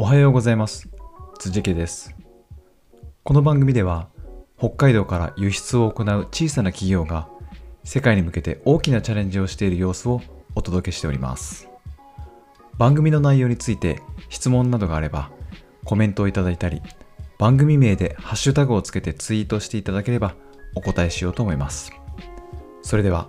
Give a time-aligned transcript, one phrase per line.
[0.00, 0.88] おはようございます。
[1.40, 2.14] 辻家です。
[3.24, 4.06] この番組では
[4.56, 7.28] 北海道から輸出を行う小さな企業が
[7.82, 10.20] 世界に向けて大きなチャレンジをしている様子を
[10.54, 11.68] お届けしております。
[12.78, 15.32] 番組の内容について質問などがあれば
[15.84, 16.80] コメントをいただいたり
[17.36, 20.36] 番組名でハッシュタグをつけてツイートしていただければ
[20.76, 21.90] お答えしようと思います。
[22.82, 23.26] それでは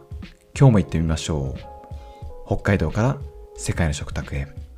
[0.55, 1.59] 今日も行ってみましょう。
[2.45, 3.17] 北海道から
[3.55, 4.68] 世界の食卓へ。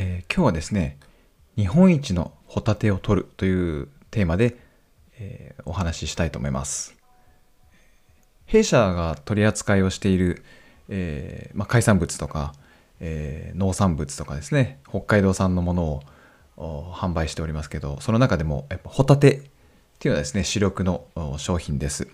[0.00, 0.96] えー今日はですね
[1.56, 4.56] 日本一のホタテを取るというテーマで、
[5.18, 6.96] えーお話ししたいと思います。
[8.46, 10.44] 弊社が取り扱いをしている、
[10.88, 12.54] えーま、海産物とか、
[13.00, 16.02] え農産物とかですね北海道産のもの
[16.56, 19.40] を販売しておりますけどその中でもやっぱホタテっ
[19.98, 21.04] ていうのはですね主力の
[21.38, 22.06] 商品です。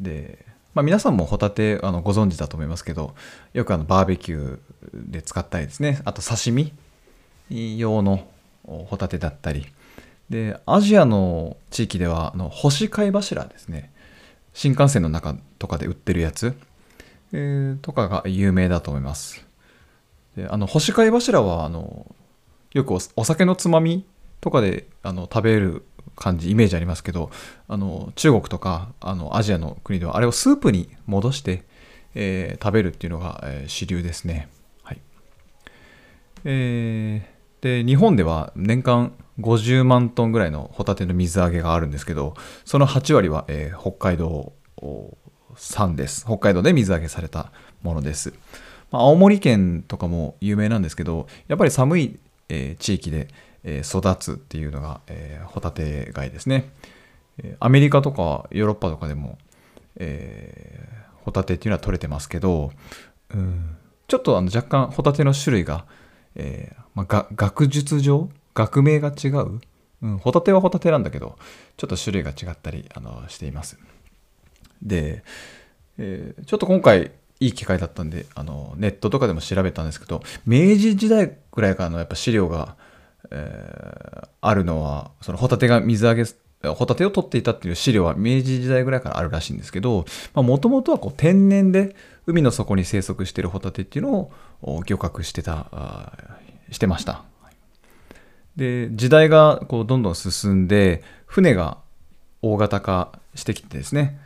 [0.00, 3.14] で、まあ、皆さんもホタテあのご存知だと思いますけど
[3.52, 6.72] よくあのバーベキューで使ったりですねあと刺身
[7.50, 8.26] 用の
[8.64, 9.66] ホタテだったり。
[10.30, 13.92] でアジアの地域ではあの干し貝柱ですね。
[14.54, 16.56] 新幹線の中とかで売ってるやつ、
[17.32, 19.44] えーとかが有名だと思います。
[20.36, 22.06] であの干し貝柱はあの
[22.72, 24.04] よくおお酒のつまみ
[24.40, 25.84] とかであの食べる
[26.16, 27.30] 感じイメージありますけど
[27.68, 31.64] あの中国とかあのアジアの国ではあれをスープに戻して、
[32.14, 34.48] えー食べるっていうのが、えー主流ですね。
[34.82, 35.00] はい。
[36.44, 37.33] えー
[37.64, 42.34] で日本では年間50万トンぐらいのホタテの水揚げがあるんですけど
[42.66, 44.52] その8割は、えー北海道
[45.56, 46.26] 産です。
[46.26, 48.34] 北海道で水揚げされたものです、
[48.90, 52.18] まあ、青森県とかも有名なんですけどやっぱり寒い、
[52.50, 53.28] えー地域で、
[53.62, 56.70] えー育つっていうのが、えホタテ貝ですね。
[57.60, 59.38] アメリカとかヨーロッパとかでも、
[59.96, 60.86] え
[61.22, 62.72] ホタテっていうのは取れてますけど、
[63.32, 63.76] うん、
[64.06, 65.86] ちょっとあの若干ホタテの種類が、
[66.36, 69.60] えーまあ、学術上学名が違う、
[70.02, 71.38] うん、ホタテはホタテなんだけど
[71.76, 73.78] ちょっと種類が違ったりあのしています。
[74.82, 75.24] で、
[75.98, 82.76] えーちょっと今回いい機会だったんであのネットとかでも調べたんですけど明治時代ぐらいからのやっぱ資料が、
[83.30, 86.24] えーあるのはそのホタテが水揚げ
[86.72, 90.04] ホタテを取っていたっていう資料は明治時代ぐらいからあるらしいんですけど
[90.34, 91.94] もともとはこう天然で
[92.26, 94.30] 海の底に生息しているホタテっていうの
[94.62, 96.12] を漁獲してた
[96.70, 97.24] してました。
[98.56, 101.78] で時代がこうどんどん進んで船が
[102.40, 104.18] 大型化してきてですね。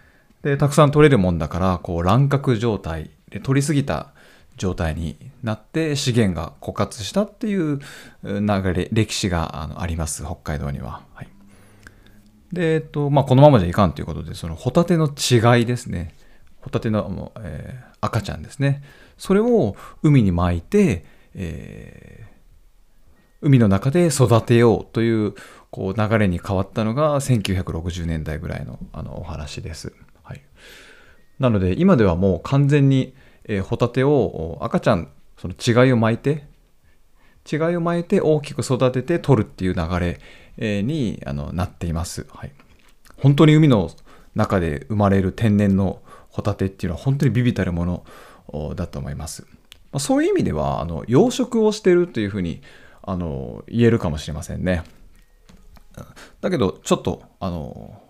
[0.42, 4.12] でたくさん取れるもんだからこう乱獲状態で取りすぎた
[4.56, 7.80] 状態になって資源が枯渇したっていう
[8.22, 8.40] 流
[8.74, 11.02] れ歴史があのあります北海道には。
[11.14, 11.28] はい。
[12.52, 16.14] で、えっとまあ、このままじゃいかんということでそのホタテの違いですね。
[16.60, 18.84] ホタテの、えー赤ちゃんですね。
[19.16, 21.04] それを海に巻いて、
[21.34, 22.28] えー
[23.40, 25.34] 海の中で育てようという
[25.70, 29.92] こう流れに変わったのが1960年代ぐらいのあのお話です。
[30.24, 30.42] はい、
[31.38, 33.14] なので今ではもう完全に、
[33.44, 36.46] えーホタテを赤ちゃんその違いを巻いて
[37.50, 40.20] 違いを巻いて大きく育てて取るっていう流れ
[40.58, 42.26] にあのなっています。
[42.30, 42.52] はい、
[43.16, 43.90] 本当に海の
[44.34, 48.04] 中で生まれる天然のホタテっていうのは本当にビビたるもの
[48.48, 49.46] おだと思います。
[49.90, 52.60] まあ、そういう意味ではあの養殖をしてるというふうに
[53.02, 54.84] あの言えるかもしれませんね。
[56.40, 58.00] だけどちょっとあの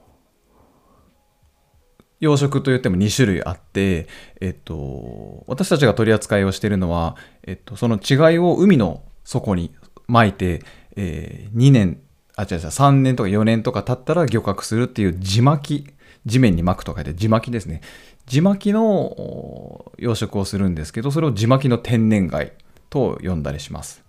[2.20, 4.08] 養殖といっても2種類あって、
[4.40, 9.72] えっと、私たちが取り扱いをしているのは、えっと、その違いを海の底に
[10.08, 10.62] 巻いて、
[10.96, 12.00] えー2年
[12.38, 15.90] あ違う違う3年とか4年とか経ったら漁獲するっていう地巻き
[16.24, 17.80] 地面に巻くと書いて地巻きですね。
[18.26, 22.52] 地巻きの養殖をするんですけどそれを地巻きの天然貝
[22.90, 24.02] と呼んだりします。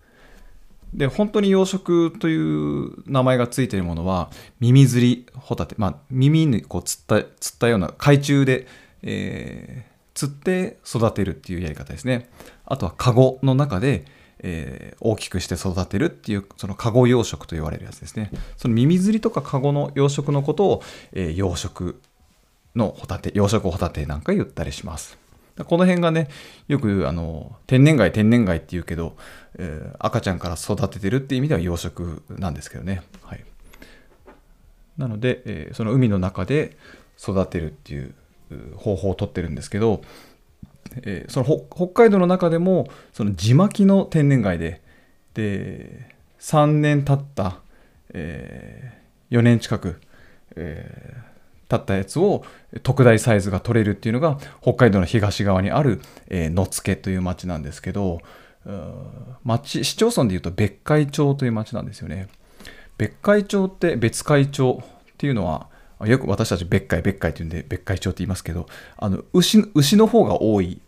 [0.94, 4.30] で本当に養殖という名前がついているものは
[4.60, 8.68] 耳釣りホタテ、まあ、耳にこう釣った釣ったような海中で、
[9.04, 9.90] えー
[10.20, 12.28] 釣って育てるっていうやり方ですね。
[12.66, 14.04] あとはカゴの中で、
[14.42, 18.32] えー大きくして育てるっていうそのカゴ養殖と言われるやつですね。
[18.58, 20.84] その耳釣りとかカゴの養殖のことを、
[21.14, 21.96] えー養殖
[22.76, 25.18] のホタテ養殖ホタテなんか言ったりします。
[25.66, 26.30] この辺がね
[26.70, 29.16] よくあの天然貝天然貝って言うけど、
[29.58, 33.02] えー赤ちゃんから育ててるっていう意味では養殖なんですけどね。
[33.24, 33.44] はい。
[34.98, 36.78] なので、えーその海の中で
[37.22, 38.14] 育てるっていう
[38.76, 40.02] 方法をとってるんですけど、
[41.04, 44.82] えーその北海道の中でもその地巻きの天然貝で
[45.34, 47.60] で3年経った、
[48.14, 48.98] え
[49.30, 50.00] 4年近く、
[50.56, 51.30] えー
[51.78, 52.44] ったやつを
[52.82, 58.20] 特大サイズが取れるっていうのが北海道の東側にある、えー、野付という町なんですけど
[59.44, 62.28] 町市町村でいうと別海町という町なんですよね。
[62.98, 65.68] 別海町って別海町っていうのは
[66.06, 68.68] よく私たち別海別海っていうんで別海町って言いますけど
[68.98, 70.82] あの牛牛の方が多い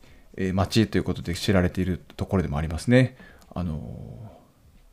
[0.53, 3.17] 町ということで知られているところでもありますね
[3.53, 4.31] あの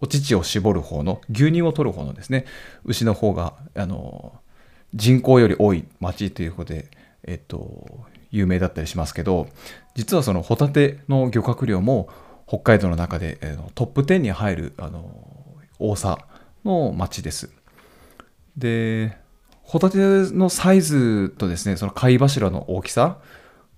[0.00, 2.44] お乳を絞る方の牛乳を取る方のですね
[2.85, 4.32] 牛の方があの
[4.94, 6.87] 人口より多い町ということで、
[7.25, 9.49] えっと、有名だったりしますけど
[9.94, 12.09] 実はそのホタテの漁獲量も
[12.47, 15.26] 北海道の中で、えー、トップ10に入るあの
[15.79, 16.19] 多さ
[16.64, 17.50] の町です。
[18.56, 19.17] で
[19.69, 23.19] ホタテのサイズとですねその貝柱の大きさ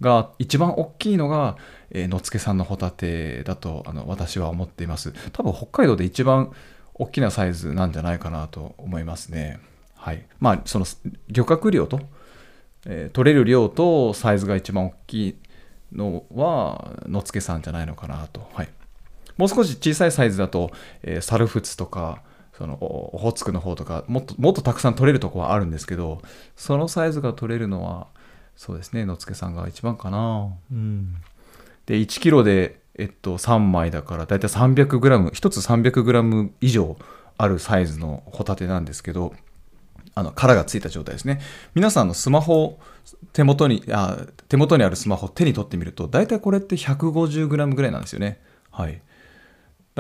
[0.01, 1.57] が一番大きいのが、
[1.91, 5.13] えー、野付さんのホタテだとあの私は思っています。
[5.33, 6.53] 多分北海道で一番
[6.95, 9.59] 大きなサイズなんじゃないかなと思いますね。
[9.97, 10.25] はい。
[10.39, 10.87] まあその
[11.29, 12.01] 漁獲量と、
[12.87, 15.37] えー、取れる量とサイズが一番大きい
[15.93, 18.49] のは野付さんじゃないのかなと。
[18.55, 18.69] はい。
[19.37, 20.71] もう少し小さいサイズだと、
[21.03, 22.23] えー、サルフツとか
[22.61, 26.21] そのオホーツクの方とかもっともっとたくさん取れるとこはあるんですけど
[26.57, 28.09] そのサイズが取れるのは
[28.55, 30.53] そうですね野付さんが一番かな。
[30.71, 31.15] うん。
[31.87, 36.99] で1キロでえっと3枚だからだいたい 300g1 つ 300g 以上
[37.39, 39.33] あるサイズのホタテなんですけど
[40.15, 41.41] あの殻がついた状態ですね。
[41.75, 42.79] 皆さんのスマホ
[43.33, 44.19] 手元にあ
[44.49, 48.39] 手元にあるスマホ手に取ってみると大体これって 150g ぐらいなんですよね。
[48.71, 49.01] はい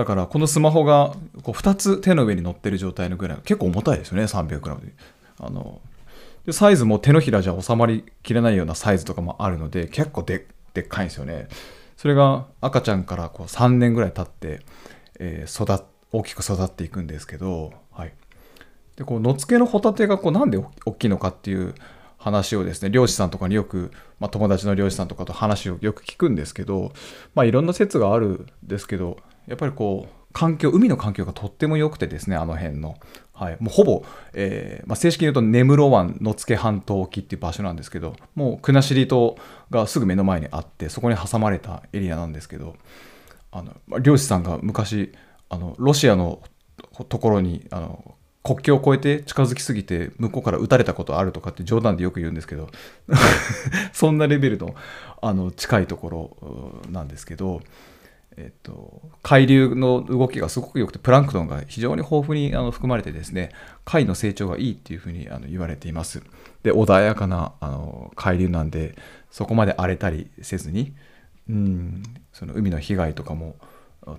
[0.00, 4.92] だからこのスマホがこう2つ手の上に乗ってる状態のぐらい結構重たいですよね 300g で
[5.38, 5.82] あの
[6.46, 10.46] でサイズも手のひらじゃ収まりきれないようなサイズとかもあるので結構で
[10.80, 11.48] っかいんですよね。
[11.98, 14.64] それが赤ちゃんからこう3年ぐらい経って、
[15.18, 18.14] えー、育大きく育っていくんですけど、はい、
[18.96, 20.56] でこう野付のホタテがこうなんで
[20.86, 21.74] 大きいのかっていう
[22.16, 26.92] 話をですね漁師さんとかによく、まあ、友達の漁師さんとかと話をよく聞くんですけど、
[27.34, 29.18] まあ、いろんな説があるんですけど
[29.50, 32.96] やっぱりこう環境海の環境がとっても良くてですねあの辺の、
[33.34, 39.36] はい、もうほぼ、えー、まあ、正式に言うと根室湾野付半島沖っていう場所なんですけどもう国後島
[39.70, 42.76] がすぐ目の前にあってそこに挟まれたエリアなんですけど
[43.50, 45.12] あの、まあ、漁師さんが昔
[45.48, 46.40] あのロシアの
[47.08, 52.68] ところにあの国境を越えて近づきすぎて向こうから撃たれたことあるとかって冗談でよく言うんですけど
[53.92, 54.74] そんなレベルの
[55.20, 56.38] あの近いとこ
[56.86, 57.60] ろなんですけど
[58.36, 63.50] えっと、海流の動きがすごく良くてプランクトンが非常に豊富にあの含まれてですね
[63.84, 66.22] 貝の成長がいいっていうふうにあの言われています。
[66.62, 68.94] で穏やかなあの海流なんで
[69.30, 70.94] そこまで荒れたりせずに
[71.48, 73.56] うんその海の被害とかも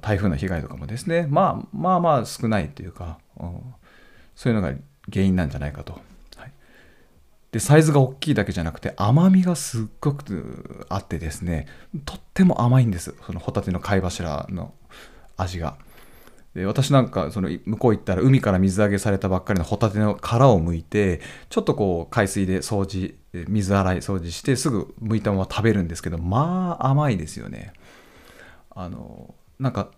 [0.01, 3.61] 台風の被害とかもですねまあまあまあ少ないっていうか、うん、
[4.35, 4.75] そういうのが
[5.11, 5.99] 原因なんじゃないかと。
[7.51, 11.67] でサイズが大きいだけじゃなくて甘みがすっごくあってですね
[12.05, 13.13] とっても甘いんです。
[13.25, 14.73] そのホタテの貝柱の
[15.37, 15.77] 味が。
[16.53, 23.15] で私なんかその向こう行ったら海から水揚げされたばっかりのホタテの殻を剥いてちょっとこう海水で掃除
[23.47, 27.73] 水洗い掃除してすぐ剥いたまま食べるんですけどまあ甘いですよね。
[28.69, 29.91] あのなんか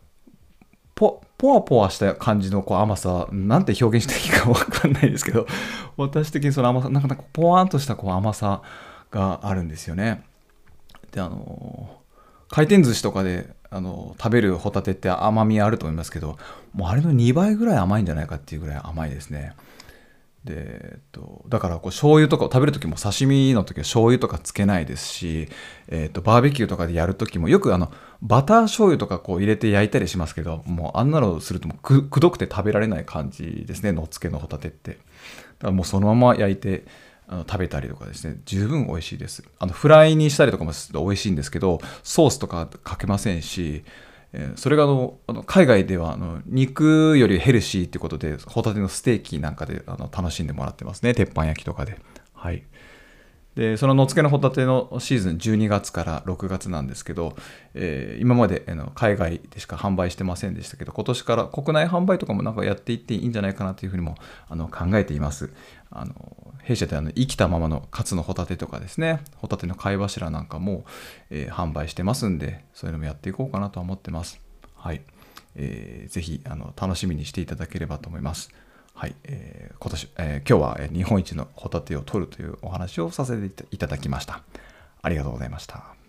[1.37, 5.45] ポワポワした感じのこう甘さなんて表現していいか分かんないですけど
[5.97, 8.61] 私的にその甘さなんかポワーンとしたこう甘さ
[9.11, 10.23] があるんですよね。
[11.11, 11.89] であの
[12.49, 16.37] 回転寿司とかであの食べるホタテって甘みあると思いますけど
[16.73, 19.53] もうあれの2倍ぐらい甘いんじゃないかっていうぐらい甘いですね。
[20.45, 25.47] で、えっと、だからこう醤油とかを食べる時も刺身の時は醤油とかつけないですし、
[25.87, 34.91] えっと、バーベキューとかでやる時もよくあのバター醤油とかこう入れて焼いたりしますけどもうあんなのするともくくどくて食べられない感じですねのっつけのホタテって。
[34.91, 34.99] だか
[35.67, 36.83] らもうそのまま焼いて
[37.27, 38.41] あの食べたりとかですね。
[38.45, 39.43] 十分美味しいです。
[39.59, 43.83] あのフライにしたりとかもすると美味しいんですけどソースとかかけませんし
[44.55, 51.13] それがあの海外ではあの肉よりヘルシーってことでホタテのステーキなんかであの楽しんでもらってますね。
[51.13, 51.99] 鉄板焼きとかで。
[52.33, 52.63] はい。
[53.55, 57.35] でその野付のホタテのシーズン12月から6月なんですけど、
[57.75, 64.15] えー、今まであの海外でしか販売してませんでしたけど今年から国内販売とかもなんかやっていっていいんじゃないかなというふうにも
[64.49, 65.51] あの考えています。
[65.91, 66.15] あの
[66.63, 70.85] 弊社であの生きたままのカツのホタテとかですねホタテの貝柱なんかも、
[71.29, 74.41] えー、販売してますんでそういうのもやっていこうかなと思ってます。
[74.75, 75.01] はい、
[75.55, 78.49] えー、ぜひあの楽しみにしていただければと思います。
[78.93, 84.41] はい、えー、今年、えー、今日は日本一のホタテを取るというお話をさせていただきました。
[85.01, 86.02] ありがとうございました。